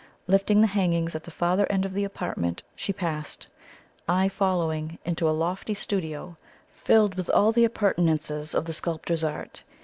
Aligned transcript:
Lifting 0.25 0.61
the 0.61 0.65
hangings 0.65 1.13
at 1.13 1.25
the 1.25 1.29
farther 1.29 1.71
end 1.71 1.85
of 1.85 1.93
the 1.93 2.03
apartment, 2.03 2.63
she 2.75 2.91
passed, 2.91 3.45
I 4.07 4.29
following, 4.29 4.97
into 5.05 5.29
a 5.29 5.37
lofty 5.37 5.75
studio, 5.75 6.37
filled 6.73 7.13
with 7.13 7.29
all 7.29 7.51
the 7.51 7.65
appurtenances 7.65 8.55
of 8.55 8.65
the 8.65 8.73
sculptor's 8.73 9.23
art. 9.23 9.63